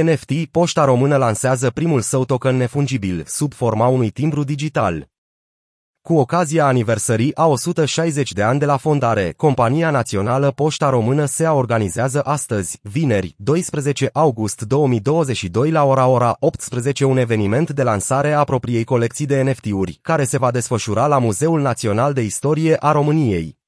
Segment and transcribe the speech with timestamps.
[0.00, 5.08] NFT, Poșta Română lansează primul său token nefungibil, sub forma unui timbru digital.
[6.02, 11.46] Cu ocazia aniversării a 160 de ani de la fondare, Compania Națională Poșta Română se
[11.46, 18.44] organizează astăzi, vineri, 12 august 2022 la ora ora 18 un eveniment de lansare a
[18.44, 23.61] propriei colecții de NFT-uri, care se va desfășura la Muzeul Național de Istorie a României.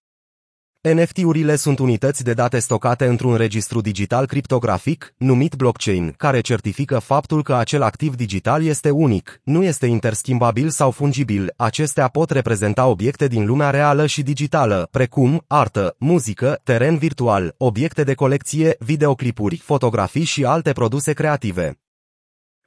[0.92, 7.42] NFT-urile sunt unități de date stocate într-un registru digital criptografic, numit blockchain, care certifică faptul
[7.42, 11.52] că acel activ digital este unic, nu este interschimbabil sau fungibil.
[11.56, 18.02] Acestea pot reprezenta obiecte din lumea reală și digitală, precum artă, muzică, teren virtual, obiecte
[18.02, 21.83] de colecție, videoclipuri, fotografii și alte produse creative.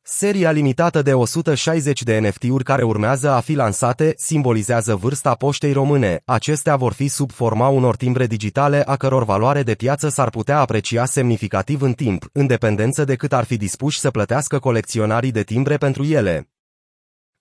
[0.10, 6.22] Seria limitată de 160 de NFT-uri care urmează a fi lansate simbolizează vârsta poștei române.
[6.26, 10.60] Acestea vor fi sub forma unor timbre digitale a căror valoare de piață s-ar putea
[10.60, 15.44] aprecia semnificativ în timp, în dependență de cât ar fi dispuși să plătească colecționarii de
[15.44, 16.50] timbre pentru ele.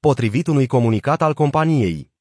[0.01, 2.16] Potrivit unui comunicat al companiei.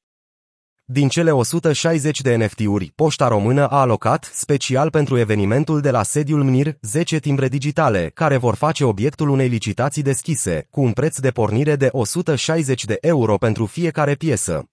[0.88, 6.42] Din cele 160 de NFT-uri, Poșta Română a alocat, special pentru evenimentul de la sediul
[6.42, 11.30] MNIR, 10 timbre digitale, care vor face obiectul unei licitații deschise, cu un preț de
[11.30, 14.64] pornire de 160 de euro pentru fiecare piesă.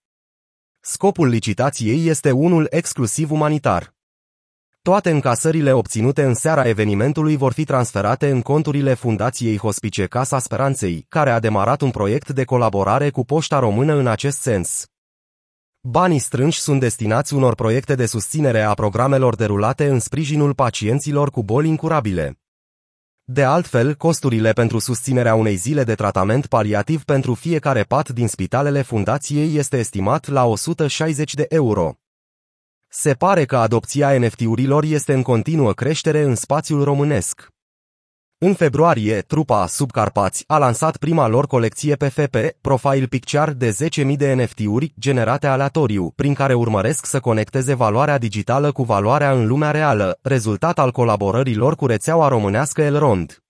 [0.79, 3.93] Scopul licitației este unul exclusiv umanitar.
[4.81, 11.05] Toate încasările obținute în seara evenimentului vor fi transferate în conturile Fundației Hospice Casa Speranței,
[11.09, 14.87] care a demarat un proiect de colaborare cu Poșta Română în acest sens.
[15.87, 21.43] Banii strânși sunt destinați unor proiecte de susținere a programelor derulate în sprijinul pacienților cu
[21.43, 22.39] boli incurabile.
[23.23, 28.81] De altfel, costurile pentru susținerea unei zile de tratament paliativ pentru fiecare pat din spitalele
[28.81, 31.93] fundației este estimat la 160 de euro.
[32.87, 37.52] Se pare că adopția NFT-urilor este în continuă creștere în spațiul românesc.
[38.45, 44.33] În februarie, trupa Subcarpați a lansat prima lor colecție PFP, Profile Picture de 10.000 de
[44.33, 50.19] NFT-uri generate aleatoriu, prin care urmăresc să conecteze valoarea digitală cu valoarea în lumea reală,
[50.21, 53.42] rezultat al colaborării lor cu rețeaua românească Elrond.